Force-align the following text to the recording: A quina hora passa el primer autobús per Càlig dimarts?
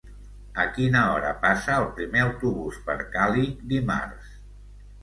A 0.63 0.63
quina 0.77 1.01
hora 1.17 1.33
passa 1.45 1.75
el 1.83 1.85
primer 2.01 2.25
autobús 2.25 2.81
per 2.89 2.97
Càlig 3.15 3.65
dimarts? 3.77 4.35